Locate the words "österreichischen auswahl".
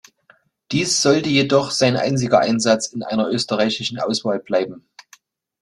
3.29-4.39